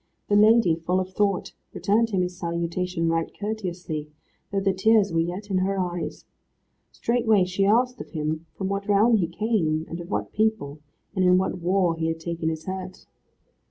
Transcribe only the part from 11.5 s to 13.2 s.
war he had taken his hurt.